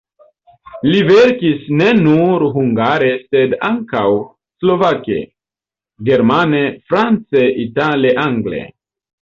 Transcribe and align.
Li 0.85 1.01
verkis 1.09 1.67
ne 1.81 1.89
nur 1.97 2.45
hungare, 2.55 3.11
sed 3.27 3.53
ankaŭ 3.69 4.07
slovake, 4.63 5.21
germane, 6.11 6.65
france, 6.91 7.47
itale, 7.69 8.19
angle. 8.29 8.67